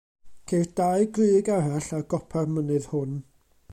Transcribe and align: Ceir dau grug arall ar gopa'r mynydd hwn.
Ceir 0.51 0.69
dau 0.79 1.03
grug 1.17 1.51
arall 1.57 1.91
ar 1.99 2.07
gopa'r 2.15 2.51
mynydd 2.57 2.89
hwn. 2.95 3.17